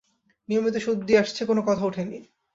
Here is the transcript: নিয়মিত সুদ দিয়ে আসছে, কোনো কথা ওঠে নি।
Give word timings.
নিয়মিত 0.49 0.75
সুদ 0.77 0.99
দিয়ে 1.03 1.19
আসছে, 1.19 1.41
কোনো 1.45 1.61
কথা 1.61 1.83
ওঠে 1.85 2.03
নি। 2.05 2.17